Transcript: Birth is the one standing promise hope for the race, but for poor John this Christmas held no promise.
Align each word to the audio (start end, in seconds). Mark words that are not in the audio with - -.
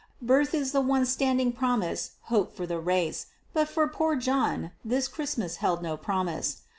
Birth 0.23 0.55
is 0.55 0.71
the 0.71 0.81
one 0.81 1.05
standing 1.05 1.51
promise 1.51 2.13
hope 2.23 2.55
for 2.57 2.65
the 2.65 2.79
race, 2.79 3.27
but 3.53 3.69
for 3.69 3.87
poor 3.87 4.15
John 4.15 4.71
this 4.83 5.07
Christmas 5.07 5.57
held 5.57 5.83
no 5.83 5.95
promise. 5.95 6.61